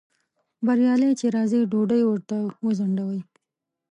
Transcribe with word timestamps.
بریالی 0.65 1.11
چې 1.19 1.25
راځي 1.35 1.61
ډوډۍ 1.71 2.01
ورته 2.05 2.37
وځنډوئ 2.65 3.21